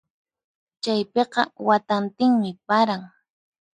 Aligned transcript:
Chaypiqa 0.83 1.41
watantinmi 1.67 2.49
paran. 2.67 3.01